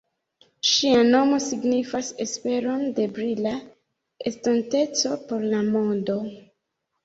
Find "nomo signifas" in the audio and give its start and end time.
1.09-2.09